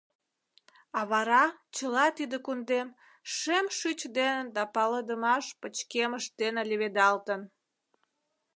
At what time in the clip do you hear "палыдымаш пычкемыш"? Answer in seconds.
4.75-6.25